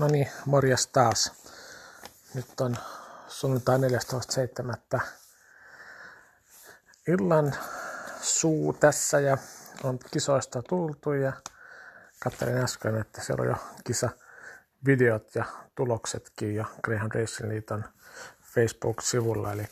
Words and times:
No 0.00 0.08
niin, 0.08 0.28
morjes 0.46 0.86
taas. 0.86 1.32
Nyt 2.34 2.60
on 2.60 2.76
sunnuntai 3.28 3.78
14.7. 3.78 5.00
Illan 7.08 7.54
suu 8.20 8.72
tässä 8.72 9.20
ja 9.20 9.36
on 9.84 9.98
kisoista 10.10 10.62
tultu 10.62 11.12
ja 11.12 11.32
katselin 12.18 12.56
äsken, 12.56 12.96
että 12.96 13.22
siellä 13.22 13.42
on 13.42 13.48
jo 13.48 13.56
kisa 13.84 14.10
videot 14.86 15.34
ja 15.34 15.44
tuloksetkin 15.74 16.54
jo 16.54 16.64
Greyhound 16.84 17.12
Racing 17.14 17.48
Liiton 17.48 17.84
Facebook-sivulla, 18.42 19.52
eli, 19.52 19.66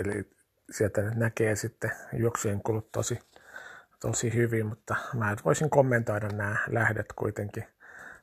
eli 0.00 0.30
sieltä 0.70 1.02
näkee 1.02 1.56
sitten 1.56 1.92
juoksujen 2.12 2.62
kulut 2.62 2.92
tosi 2.92 3.18
tosi 4.00 4.34
hyvin, 4.34 4.66
mutta 4.66 4.96
mä 5.14 5.36
voisin 5.44 5.70
kommentoida 5.70 6.28
nämä 6.28 6.56
lähdet 6.66 7.06
kuitenkin 7.16 7.68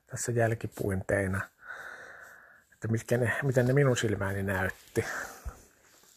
tässä 0.07 0.31
jälkipuinteina, 0.31 1.41
että 2.73 2.87
mitkä 2.87 3.17
ne, 3.17 3.33
miten 3.43 3.67
ne 3.67 3.73
minun 3.73 3.97
silmääni 3.97 4.43
näytti. 4.43 5.05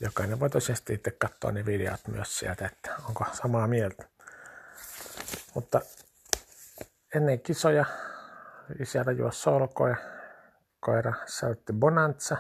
Jokainen 0.01 0.41
voi 0.41 0.51
tosiaan 0.51 0.79
itse 0.91 1.11
katsoa 1.11 1.53
ne 1.53 1.67
videot 1.67 2.09
myös 2.09 2.39
sieltä, 2.39 2.67
että 2.67 2.95
onko 3.09 3.25
samaa 3.33 3.67
mieltä. 3.67 4.09
Mutta 5.55 5.81
ennen 7.15 7.41
kisoja 7.41 7.85
siellä 8.85 9.13
juo 9.13 9.33
solkoja, 9.33 9.97
koira 10.81 11.13
säytti 11.27 11.73
Bonanza, 11.73 12.37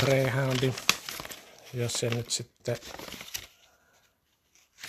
Greyhoundi, 0.00 0.74
jos 1.74 1.92
se 1.92 2.08
nyt 2.08 2.30
sitten 2.64 2.76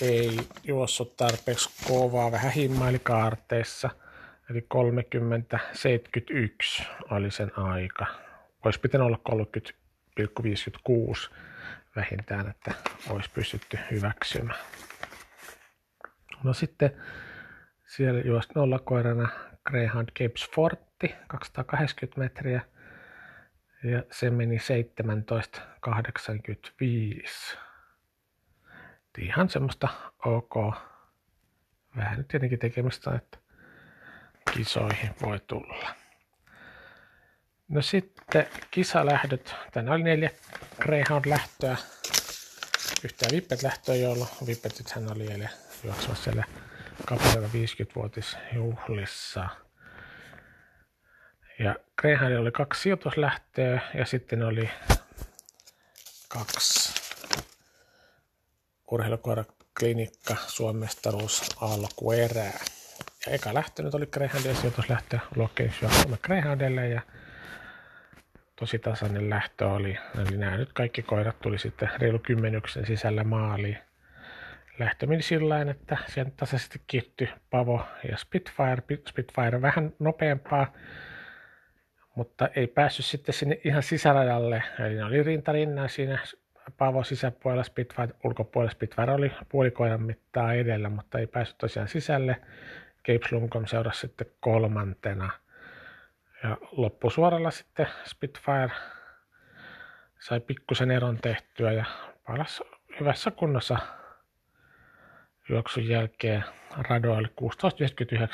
ei 0.02 0.38
juossut 0.64 1.18
tarpeeksi 1.18 1.70
kovaa, 1.88 2.32
vähän 2.32 2.52
himmaili 2.52 3.00
kaarteissa. 3.00 3.90
Eli 4.50 4.68
30-71 6.82 6.84
oli 7.12 7.32
sen 7.32 7.52
aika. 7.58 8.06
Olisi 8.66 8.80
pitänyt 8.80 9.08
olla 9.08 9.20
30,56 10.20 11.30
vähintään, 11.96 12.50
että 12.50 12.74
olisi 13.10 13.30
pystytty 13.34 13.80
hyväksymään. 13.92 14.60
No 16.44 16.54
sitten 16.54 17.02
siellä 17.86 18.22
juosi 18.22 18.50
nollakoirana 18.56 19.30
Greyhound 19.66 20.10
Capes 20.20 20.50
Forti 20.56 21.16
280 21.28 22.20
metriä 22.22 22.62
ja 23.84 24.04
se 24.12 24.30
meni 24.30 24.58
17.85. 24.58 24.64
Ihan 29.18 29.50
semmoista 29.50 29.88
ok. 30.26 30.56
Vähän 31.98 32.26
tietenkin 32.26 32.60
tekemistä, 32.60 33.16
että 33.16 33.38
kisoihin 34.54 35.10
voi 35.22 35.40
tulla. 35.40 35.96
No 37.68 37.82
sitten 37.82 38.48
kisalähdöt. 38.72 39.56
Tänä 39.72 39.92
oli 39.92 40.04
neljä 40.04 40.30
Greyhound-lähtöä. 40.82 41.78
Yhtään 43.04 43.32
Vippet-lähtöä, 43.32 43.96
jolla 43.96 44.28
Vippetithän 44.48 45.12
oli 45.12 45.32
eilen 45.32 45.50
juoksemassa 45.84 46.24
siellä 46.24 46.44
kapealla 47.06 47.48
50-vuotisjuhlissa. 47.48 49.63
Ja 51.64 51.76
Greyhoundilla 52.02 52.42
oli 52.42 52.52
kaksi 52.52 52.82
sijoituslähtöä 52.82 53.82
ja 53.94 54.06
sitten 54.06 54.44
oli 54.44 54.70
kaksi 56.28 56.94
urheilukoiraklinikka 58.92 60.36
Suomestaruus 60.48 61.50
alkuerää. 61.62 62.60
Ja 63.26 63.34
eka 63.34 63.54
lähtö 63.54 63.84
nyt 63.84 63.94
oli 63.96 64.06
Greyhoundin 64.06 64.56
sijoituslähtö 64.56 65.20
Location 65.36 65.92
Suomen 65.92 66.20
Greyhoundille 66.24 66.88
ja 66.88 67.02
tosi 68.56 68.80
tasainen 68.80 69.30
lähtö 69.30 69.68
oli. 69.68 69.98
Eli 70.28 70.38
nämä 70.38 70.58
nyt 70.58 70.74
kaikki 70.74 71.02
koirat 71.02 71.40
tuli 71.40 71.60
sitten 71.60 71.90
reilu 71.98 72.20
kymmenyksen 72.20 72.86
sisällä 72.86 73.24
maaliin. 73.24 73.78
Lähtö 74.80 75.08
meni 75.08 75.22
sillä 75.22 75.62
että 75.62 75.98
sieltä 76.08 76.32
tasaisesti 76.38 76.82
kiittyi 76.88 77.30
Pavo 77.50 77.86
ja 78.10 78.18
Spitfire. 78.18 78.84
Spitfire 79.10 79.62
vähän 79.62 79.94
nopeampaa, 80.00 80.74
mutta 82.16 82.50
ei 82.56 82.68
päässyt 82.68 83.06
sitten 83.06 83.34
sinne 83.34 83.60
ihan 83.64 83.84
sisärajalle. 83.84 84.64
Eli 84.80 84.96
ne 84.96 85.06
oli 85.06 85.24
rintarinnan 85.24 85.90
siinä 85.90 86.20
Pavo 86.78 87.04
sisäpuolella, 87.04 87.64
Spitfire 87.64 88.14
ulkopuolella. 88.24 88.72
Spitfire 88.72 89.12
oli 89.12 89.32
puolikoiran 89.50 90.02
mittaa 90.02 90.54
edellä, 90.54 90.90
mutta 90.90 91.20
ei 91.20 91.28
päässyt 91.28 91.58
tosiaan 91.58 91.88
sisälle. 91.88 92.42
Cape 93.08 93.28
Slumcom 93.30 93.66
seurasi 93.66 94.00
sitten 94.00 94.28
kolmantena. 94.40 95.30
Ja 96.44 96.58
loppusuoralla 96.72 97.52
sitten 97.52 97.88
Spitfire 98.06 98.72
sai 100.20 100.40
pikkusen 100.40 100.92
eron 100.92 101.18
tehtyä 101.18 101.72
ja 101.72 101.86
palasi 102.28 102.64
hyvässä 103.00 103.32
kunnossa 103.32 103.78
juoksun 105.50 105.88
jälkeen 105.88 106.44
radoille. 106.78 107.30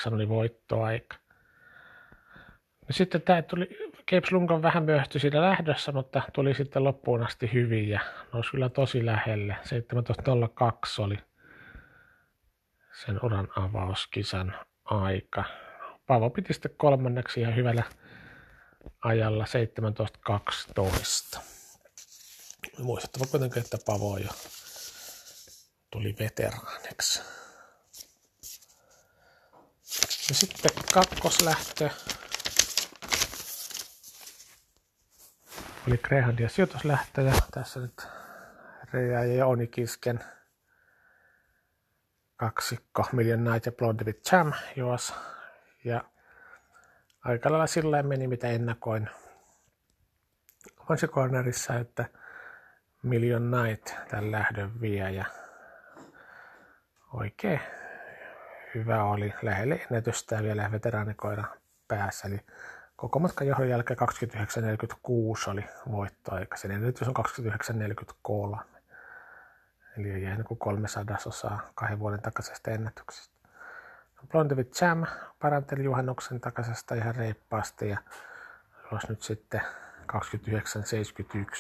16.59 0.09 0.13
oli 0.13 0.29
voittoaika. 0.29 1.15
Sitten 2.91 3.21
tämä 3.21 3.41
tuli, 3.41 3.77
Cape 4.11 4.27
Slungon 4.29 4.61
vähän 4.61 4.83
myöhty 4.83 5.19
siinä 5.19 5.41
lähdössä, 5.41 5.91
mutta 5.91 6.21
tuli 6.33 6.53
sitten 6.53 6.83
loppuun 6.83 7.23
asti 7.23 7.49
hyvin 7.53 7.89
ja 7.89 7.99
nousi 8.33 8.51
kyllä 8.51 8.69
tosi 8.69 9.05
lähelle. 9.05 9.55
17.02 10.97 11.03
oli 11.03 11.17
sen 13.05 13.19
uran 13.23 13.47
avauskisan 13.55 14.55
aika. 14.85 15.43
Paavo 16.07 16.29
piti 16.29 16.53
sitten 16.53 16.71
kolmanneksi 16.77 17.41
ihan 17.41 17.55
hyvällä 17.55 17.83
ajalla 19.01 19.45
17.12. 21.35 21.39
Muistettava 22.77 23.25
kuitenkin, 23.25 23.63
että 23.63 23.77
Pavo 23.85 24.17
jo 24.17 24.29
tuli 25.91 26.15
veteraaniksi. 26.19 27.21
Ja 30.29 30.35
sitten 30.35 30.71
kakkoslähtö 30.93 31.89
oli 35.89 35.97
Greyhoundia 35.97 36.49
sijoituslähtöjä. 36.49 37.33
Tässä 37.51 37.79
nyt 37.79 38.07
Reija 38.93 39.23
ja 39.23 39.35
Jouni 39.35 39.67
Kisken 39.67 40.19
kaksikko 42.35 43.05
Million 43.11 43.43
Night 43.43 43.65
ja 43.65 43.71
Blonde 43.71 44.03
with 44.03 44.33
Jam 44.33 44.53
juos. 44.75 45.13
Ja 45.83 46.03
aika 47.25 47.51
lailla 47.51 47.67
sillä 47.67 48.03
meni 48.03 48.27
mitä 48.27 48.47
ennakoin 48.47 49.09
Cornerissa, 51.07 51.75
että 51.75 52.05
Million 53.03 53.51
Night 53.51 53.93
tämän 54.09 54.31
lähdön 54.31 54.81
vie 54.81 55.11
ja 55.11 55.25
oikein 57.13 57.59
hyvä 58.75 59.03
oli 59.03 59.33
lähelle 59.41 59.75
ennätystä 59.75 60.35
ja 60.35 60.43
vielä 60.43 60.71
veteraanikoira 60.71 61.43
päässä. 61.87 62.27
Eli 62.27 62.39
koko 63.01 63.19
matkan 63.19 63.47
johdon 63.47 63.69
jälkeen 63.69 63.99
29.46 63.99 65.49
oli 65.49 65.65
voittoaika. 65.91 66.57
Sen 66.57 66.71
ennätys 66.71 67.07
on 67.07 67.13
29.43. 68.57 68.59
Eli 69.97 70.11
ei 70.11 70.23
jäänyt 70.23 70.47
kuin 70.47 70.57
kolme 70.57 70.87
sadasosaa 70.87 71.69
kahden 71.75 71.99
vuoden 71.99 72.21
takaisesta 72.21 72.71
ennätyksestä. 72.71 73.35
Blondevit 74.27 74.81
Jam 74.81 75.05
paranteli 75.39 75.83
juhannuksen 75.83 76.39
takaisesta 76.39 76.95
ihan 76.95 77.15
reippaasti 77.15 77.89
ja 77.89 77.97
olisi 78.91 79.07
nyt 79.09 79.21
sitten 79.21 79.61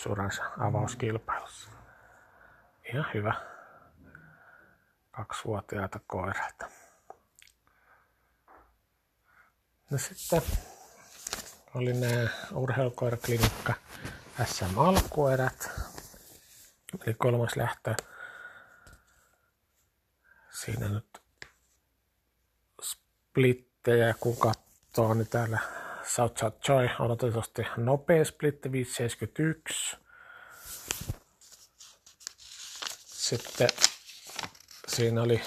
29.71 0.07 0.11
uransa 0.11 0.43
avauskilpailussa. 0.57 1.69
Ihan 2.93 3.05
hyvä. 3.13 3.33
Kaksivuotiaita 5.11 5.99
koiralta. 6.07 6.65
No 9.91 9.97
sitten 9.97 10.41
oli 11.75 11.93
nämä 11.93 12.27
urheilukoiraklinikka 12.53 13.73
SM 14.45 14.77
alkuerät. 14.77 15.69
Eli 17.05 17.13
kolmas 17.13 17.55
lähtö. 17.55 17.95
Siinä 20.51 20.89
nyt 20.89 21.21
splittejä, 22.81 24.15
kun 24.19 24.37
katsoo, 24.37 25.13
niin 25.13 25.27
täällä 25.27 25.59
South 26.03 26.39
South 26.39 26.69
Joy 26.69 26.89
on 26.99 27.11
otetusti 27.11 27.61
nopea 27.77 28.25
splitti 28.25 28.71
571. 28.71 29.97
Sitten 33.05 33.69
siinä 34.87 35.21
oli 35.21 35.41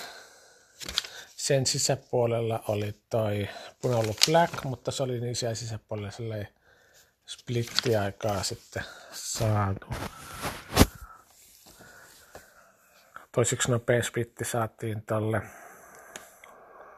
sen 1.37 1.67
sisäpuolella 1.67 2.65
oli 2.69 2.95
toi 3.11 3.49
punallu 3.83 4.15
black, 4.27 4.65
mutta 4.65 4.91
se 4.91 5.03
oli 5.03 5.21
niin 5.21 5.37
siellä 5.37 5.55
sisäpuolella 5.55 6.11
sellainen 6.11 6.49
splittiaikaa 7.27 8.43
sitten 8.43 8.85
saatu. 9.13 9.87
toisiksi 13.33 13.71
nopein 13.71 14.05
splitti 14.05 14.45
saatiin 14.45 15.03
tolle 15.03 15.43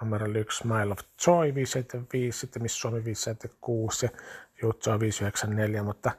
numero 0.01 0.27
1 0.27 0.67
Mile 0.67 0.93
of 0.93 0.99
Joy 1.27 1.55
575, 1.55 2.39
sitten 2.39 2.63
Miss 2.63 2.81
Suomi 2.81 3.05
576 3.05 4.07
ja 4.07 4.13
Jutsoa 4.63 5.01
594, 5.01 5.83
mutta 5.83 6.11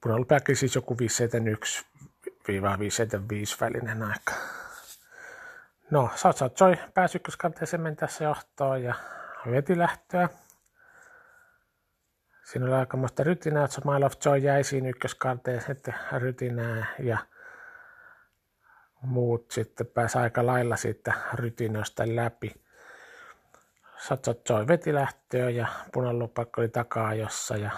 punalupääkin 0.00 0.56
siis 0.56 0.74
joku 0.74 0.94
571-575 0.94 0.98
välinen 3.60 4.02
aika. 4.02 4.32
No, 5.90 6.10
South 6.14 6.38
South 6.38 6.62
Joy 6.62 6.76
pääsi 6.94 7.18
ykköskanteeseen 7.18 7.96
tässä 7.96 8.24
johtoon 8.24 8.82
ja 8.82 8.94
veti 9.50 9.78
lähtöä. 9.78 10.28
Siinä 12.44 12.66
oli 12.66 12.74
aikamoista 12.74 13.24
rytinää, 13.24 13.64
että 13.64 13.80
Mile 13.84 14.06
of 14.06 14.12
Joy 14.24 14.38
jäi 14.38 14.64
siinä 14.64 14.88
ykköskanteen 14.88 15.62
sitten 15.66 15.94
rytinää 16.18 16.86
ja 16.98 17.18
muut 19.02 19.50
sitten 19.50 19.86
pääsi 19.86 20.18
aika 20.18 20.46
lailla 20.46 20.76
siitä 20.76 21.12
rytinöstä 21.34 22.16
läpi. 22.16 22.62
Joy 24.48 24.66
veti 24.68 24.94
lähtöä 24.94 25.50
ja 25.50 25.66
punalupakko 25.92 26.60
oli 26.60 26.68
takaa 26.68 27.14
jossa 27.14 27.56
ja 27.56 27.70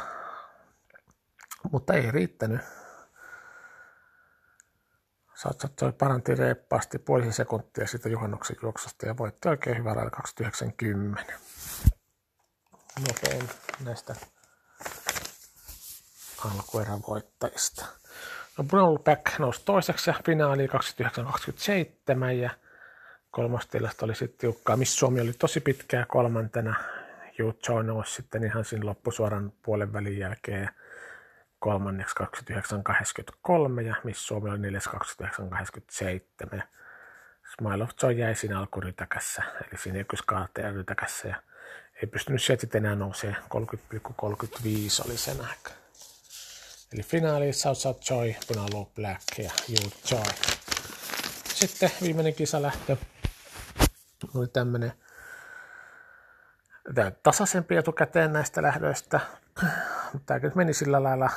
mutta 1.72 1.94
ei 1.94 2.10
riittänyt. 2.10 2.60
Joy 5.82 5.92
paranti 5.92 6.34
reippaasti 6.34 6.98
puolisen 6.98 7.32
sekuntia 7.32 7.86
siitä 7.86 8.08
juhannuksen 8.08 8.56
juoksusta 8.62 9.06
ja 9.06 9.16
voitti 9.16 9.48
oikein 9.48 9.78
hyvää 9.78 9.94
rajalla 9.94 10.10
290. 10.10 11.32
Nopein 13.00 13.48
näistä 13.84 14.14
alkuerän 16.44 17.00
voittajista. 17.08 17.86
No 18.58 18.64
Bruno 18.64 18.98
Beck 18.98 19.38
nousi 19.38 19.62
toiseksi 19.64 20.10
ja 20.10 20.14
finaali 20.26 20.66
29-27 20.66 20.70
ja 22.40 22.50
kolmas 23.30 23.66
tilasta 23.66 24.04
oli 24.04 24.14
sitten 24.14 24.38
tiukkaa. 24.38 24.76
Miss 24.76 24.98
Suomi 24.98 25.20
oli 25.20 25.32
tosi 25.32 25.60
pitkää 25.60 26.06
kolmantena. 26.08 26.74
Yu 27.38 27.52
Choi 27.52 27.84
nousi 27.84 28.12
sitten 28.12 28.44
ihan 28.44 28.64
siinä 28.64 28.86
loppusuoran 28.86 29.52
puolen 29.62 29.92
välin 29.92 30.18
jälkeen 30.18 30.68
kolmanneksi 31.64 32.14
29.83 33.80 33.80
ja 33.80 33.94
Miss 34.04 34.26
Suomi 34.26 34.50
oli 34.50 34.58
4.29.87. 34.58 36.62
Smile 37.56 37.84
of 37.84 37.90
Joy 38.02 38.12
jäi 38.12 38.34
siinä 38.34 38.58
alkurytäkässä, 38.58 39.42
eli 39.60 39.78
siinä 39.78 39.98
ykköskaateen 39.98 40.74
rytäkässä 40.74 41.28
ja 41.28 41.42
ei 42.02 42.06
pystynyt 42.06 42.42
sieltä 42.42 42.78
enää 42.78 42.94
nousee 42.94 43.32
30,35 43.32 43.38
oli 45.06 45.16
sen 45.16 45.40
aika. 45.40 45.70
Eli 46.92 47.02
finaali 47.02 47.52
South 47.52 47.80
South 47.80 48.10
Joy, 48.10 48.34
Punalu 48.48 48.92
Black 48.94 49.22
ja 49.38 49.50
You 49.68 49.92
Joy. 50.10 50.32
Sitten 51.54 51.90
viimeinen 52.02 52.34
kisa 52.34 52.62
lähtö 52.62 52.96
oli 54.34 54.48
tämmöinen 54.48 54.92
tasaisempi 57.22 57.76
etukäteen 57.76 58.32
näistä 58.32 58.62
lähdöistä. 58.62 59.20
Tämä 60.26 60.40
meni 60.54 60.74
sillä 60.74 61.02
lailla, 61.02 61.30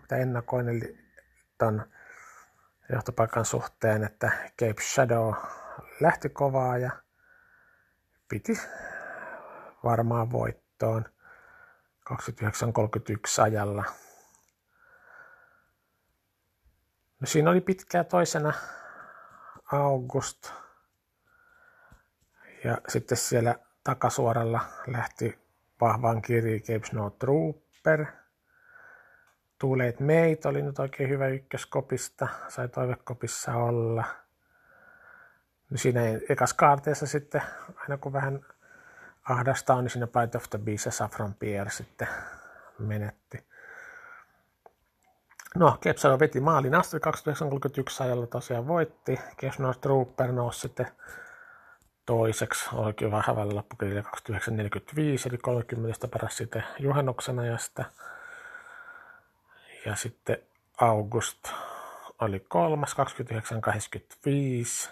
mitä 0.00 0.16
ennakoin, 0.16 0.68
eli 0.68 0.98
ton 1.58 1.86
johtopaikan 2.92 3.44
suhteen, 3.44 4.04
että 4.04 4.32
Cape 4.60 4.82
Shadow 4.82 5.34
lähti 6.00 6.28
kovaa 6.28 6.78
ja 6.78 6.90
piti 8.28 8.60
varmaan 9.84 10.32
voittoon 10.32 11.04
29.31 12.10 13.42
ajalla. 13.42 13.84
No 17.20 17.26
siinä 17.26 17.50
oli 17.50 17.60
pitkää 17.60 18.04
toisena 18.04 18.52
August. 19.72 20.52
Ja 22.64 22.78
sitten 22.88 23.18
siellä 23.18 23.54
takasuoralla 23.84 24.60
lähti 24.86 25.38
vahvaan 25.80 26.22
kirji 26.22 26.60
Cape 26.60 26.86
Snow 26.86 27.12
Trooper. 27.18 28.06
Late 29.62 30.04
Mate 30.04 30.48
oli 30.48 30.62
nyt 30.62 30.78
oikein 30.78 31.08
hyvä 31.10 31.28
ykköskopista, 31.28 32.28
sai 32.48 32.68
toivekopissa 32.68 33.54
olla. 33.54 34.04
No 35.70 35.78
siinä 35.78 36.00
ekas 36.28 36.54
kaarteessa 36.54 37.06
sitten, 37.06 37.42
aina 37.76 37.96
kun 37.96 38.12
vähän 38.12 38.46
ahdasta 39.28 39.74
on, 39.74 39.84
niin 39.84 39.90
siinä 39.90 40.06
Bite 40.06 40.38
of 40.38 40.50
the 40.50 40.58
Beast 40.58 40.86
ja 40.86 40.92
Saffron 40.92 41.34
Pierre 41.34 41.70
sitten 41.70 42.08
menetti. 42.78 43.46
No, 45.54 45.78
Kepsalo 45.80 46.18
veti 46.18 46.40
maalin 46.40 46.74
asti 46.74 47.00
2931 47.00 48.02
ajalla 48.02 48.26
tosiaan 48.26 48.68
voitti. 48.68 49.20
Kepsalo 49.36 49.74
Trooper 49.74 50.32
nousi 50.32 50.60
sitten 50.60 50.86
toiseksi 52.06 52.68
oikein 52.72 53.10
vähän 53.10 53.36
välillä 53.36 53.56
loppukirjalla 53.56 54.02
2945 54.02 55.28
eli 55.28 55.38
30 55.38 56.08
paras 56.08 56.36
sitten 56.36 56.64
juhannuksen 56.78 57.38
ajasta. 57.38 57.84
Ja 59.86 59.96
sitten 59.96 60.38
August 60.80 61.48
oli 62.18 62.40
kolmas 62.40 62.96
29.85 64.86 64.88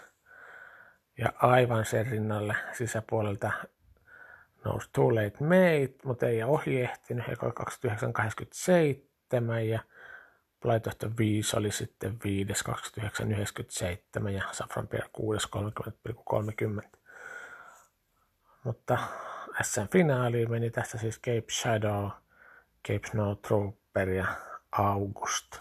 ja 1.18 1.32
aivan 1.36 1.84
sen 1.84 2.06
rinnalle 2.06 2.56
sisäpuolelta 2.72 3.52
nousi 4.64 4.88
Too 4.92 5.14
Late 5.14 5.36
Mate, 5.40 5.94
mutta 6.04 6.26
ei 6.26 6.42
ohi 6.42 6.80
ehtinyt, 6.80 7.24
29.87 7.26 7.34
ja 9.68 9.80
the 10.98 11.10
5 11.18 11.56
oli 11.56 11.72
sitten 11.72 12.16
5, 12.24 12.64
29,97 14.20 14.28
ja 14.28 14.44
Safran 14.52 14.88
Pierre 14.88 15.08
6, 15.12 15.48
30,30. 16.82 16.99
Mutta 18.64 18.98
SM-finaaliin 19.62 20.50
meni 20.50 20.70
tässä 20.70 20.98
siis 20.98 21.20
Cape 21.20 21.52
Shadow, 21.52 22.08
Cape 22.88 23.08
Snow 23.10 23.36
Trooper 23.36 24.08
ja 24.08 24.26
August. 24.72 25.56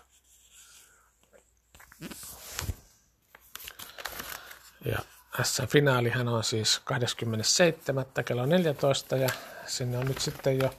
Ja 4.86 5.00
SM-finaalihan 5.44 6.28
on 6.28 6.44
siis 6.44 6.81
27. 6.84 8.06
kello 8.25 8.46
14 8.46 9.18
ja 9.18 9.30
sinne 9.66 9.98
on 9.98 10.06
nyt 10.06 10.22
sitten 10.22 10.60
jo 10.60 10.74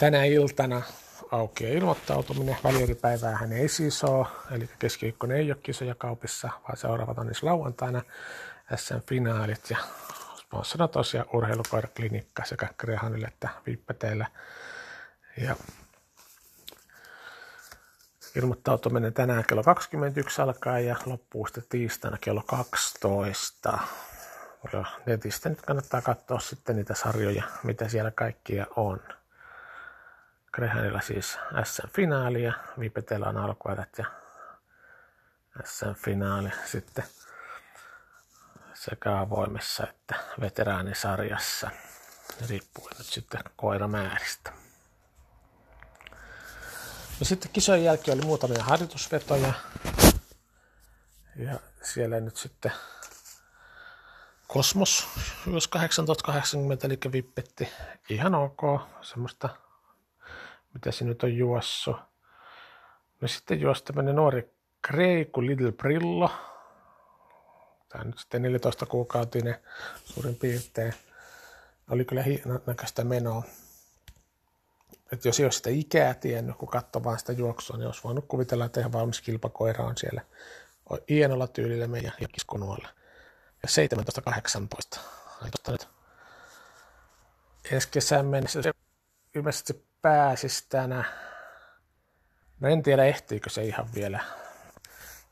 tänä 0.00 0.24
iltana 0.24 0.82
auki 1.30 1.64
ilmoittautuminen. 1.64 2.56
Välieripäivää 2.64 3.36
hän 3.36 3.52
ei 3.52 3.68
siis 3.68 4.04
ole, 4.04 4.26
eli 4.50 4.70
keskiviikkona 4.78 5.34
ei 5.34 5.52
ole 5.52 5.60
kisoja 5.62 5.94
kaupissa, 5.94 6.50
vaan 6.62 6.76
seuraavat 6.76 7.18
on 7.18 7.26
siis 7.26 7.42
lauantaina 7.42 8.02
SM-finaalit 8.76 9.70
ja 9.70 9.78
sponssorina 10.54 10.88
tosiaan 10.88 11.28
urheilukoiraklinikka 11.32 12.44
sekä 12.44 12.68
Grehanille 12.78 13.26
että 13.26 13.48
Vippeteillä. 13.66 14.26
Ja 15.36 15.56
ilmoittautuminen 18.36 19.12
tänään 19.12 19.44
kello 19.48 19.62
21 19.62 20.42
alkaa 20.42 20.78
ja 20.78 20.96
loppuu 21.06 21.46
sitten 21.46 21.64
tiistaina 21.68 22.18
kello 22.20 22.42
12. 22.46 23.78
Ja 24.72 24.84
netistä 25.06 25.48
nyt 25.48 25.62
kannattaa 25.62 26.02
katsoa 26.02 26.40
sitten 26.40 26.76
niitä 26.76 26.94
sarjoja, 26.94 27.42
mitä 27.62 27.88
siellä 27.88 28.10
kaikkia 28.10 28.66
on. 28.76 29.00
Grehanilla 30.52 31.00
siis 31.00 31.38
SM-finaali 31.64 32.42
ja 32.42 32.52
Vipetellä 32.78 33.26
on 33.26 33.36
alkuerät 33.36 33.98
ja 33.98 34.04
SM-finaali 35.64 36.50
sitten 36.64 37.04
sekä 38.90 39.20
avoimessa 39.20 39.86
että 39.88 40.14
veteraanisarjassa, 40.40 41.70
riippuen 42.48 42.94
nyt 42.98 43.06
sitten 43.06 43.40
koiramääristä. 43.56 44.52
Ja 47.20 47.26
sitten 47.26 47.50
kisojen 47.52 47.84
jälkeen 47.84 48.18
oli 48.18 48.26
muutamia 48.26 48.64
harjoitusvetoja. 48.64 49.52
Ja 51.36 51.60
siellä 51.82 52.20
nyt 52.20 52.36
sitten 52.36 52.72
Kosmos 54.46 55.08
myös 55.46 55.68
1880, 55.68 56.86
eli 56.86 56.98
vippetti 57.12 57.68
ihan 58.08 58.34
ok, 58.34 58.60
semmoista, 59.02 59.48
mitä 60.74 60.92
se 60.92 61.04
nyt 61.04 61.22
on 61.22 61.36
juossut. 61.36 61.96
No 63.20 63.28
sitten 63.28 63.60
juosi 63.60 63.84
tämmöinen 63.84 64.16
nuori 64.16 64.54
Kreiku 64.82 65.46
Little 65.46 65.72
Brillo, 65.72 66.30
tämä 67.94 68.04
nyt 68.04 68.18
sitten 68.18 68.42
14 68.42 68.86
kuukautinen 68.86 69.56
suurin 70.04 70.36
piirtein. 70.36 70.94
Oli 71.90 72.04
kyllä 72.04 72.24
näköistä 72.66 73.04
menoa. 73.04 73.42
Et 75.12 75.24
jos 75.24 75.40
ei 75.40 75.46
olisi 75.46 75.56
sitä 75.56 75.70
ikää 75.70 76.14
tiennyt, 76.14 76.56
kun 76.56 76.68
katsoi 76.68 77.04
vaan 77.04 77.18
sitä 77.18 77.32
juoksua, 77.32 77.76
niin 77.76 77.86
olisi 77.86 78.00
voinut 78.04 78.24
kuvitella, 78.28 78.64
että 78.64 78.80
ihan 78.80 78.92
valmis 78.92 79.20
kilpakoira 79.20 79.84
on 79.84 79.96
siellä 79.96 80.20
hienolla 81.08 81.46
tyylillä 81.46 81.86
meidän 81.86 82.12
kiskonuolla. 82.32 82.88
Ja 83.62 83.68
17-18. 84.96 84.98
nyt 85.44 85.88
ensi 87.70 87.88
kesän 87.90 88.26
mennessä 88.26 88.62
se 88.62 88.72
ilmeisesti 89.34 89.86
pääsisi 90.02 90.64
tänä. 90.68 91.04
No 92.60 92.68
en 92.68 92.82
tiedä 92.82 93.04
ehtiikö 93.04 93.50
se 93.50 93.64
ihan 93.64 93.88
vielä 93.94 94.20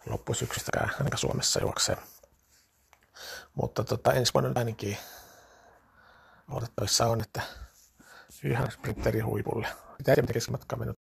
loppusyksystäkään 0.06 0.90
ainakaan 0.90 1.18
Suomessa 1.18 1.60
juoksee. 1.60 1.96
Mutta 3.54 3.84
tota, 3.84 4.12
ensi 4.12 4.34
vuonna 4.34 4.52
ainakin 4.54 4.96
odotettavissa 6.50 7.06
on, 7.06 7.20
että 7.20 7.42
ihan 8.44 8.70
sprinteri 8.70 9.20
huipulle. 9.20 9.68
Mitä 9.98 10.12
ei 10.12 10.26
keskimatkaa 10.32 10.78
mennyt 10.78 11.01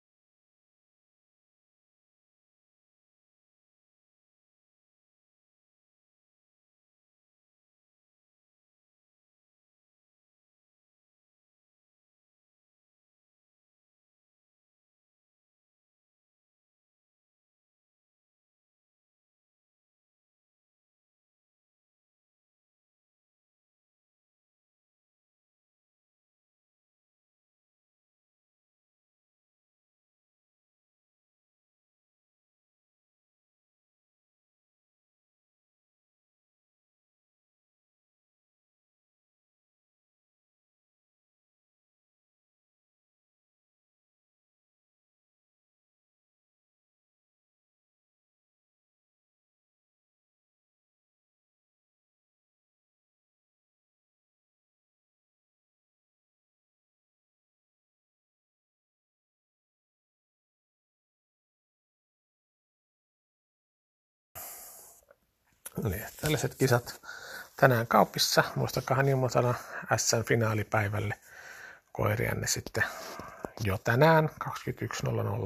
Eli 65.84 66.04
tällaiset 66.20 66.54
kisat 66.54 67.00
tänään 67.56 67.86
kaupissa. 67.86 68.44
Muistakaa 68.54 69.00
ilmoitana 69.00 69.54
SN 69.96 70.24
finaalipäivälle 70.24 71.14
koirianne 71.92 72.46
sitten 72.46 72.84
jo 73.64 73.78
tänään 73.78 74.30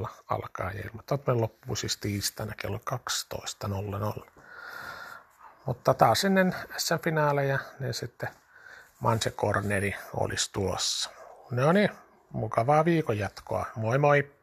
21.00 0.03 0.09
alkaa 0.29 0.71
ja 0.71 0.81
ilmoittaa 0.81 1.17
loppuu 1.27 1.75
siis 1.75 1.97
tiistaina 1.97 2.53
kello 2.57 2.79
12.00. 4.17 4.23
Mutta 5.65 5.93
taas 5.93 6.25
ennen 6.25 6.55
SM-finaaleja 6.77 7.59
niin 7.79 7.93
sitten 7.93 8.29
Manse 8.99 9.31
Corneri 9.31 9.95
olisi 10.13 10.49
tulossa. 10.53 11.09
No 11.51 11.71
niin, 11.71 11.89
mukavaa 12.29 12.85
viikon 12.85 13.17
jatkoa. 13.17 13.65
Moi 13.75 13.97
moi! 13.97 14.40